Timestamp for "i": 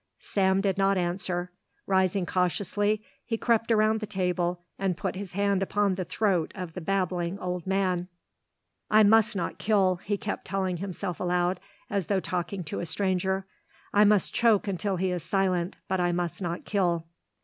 8.89-9.03, 13.93-14.03, 15.99-16.13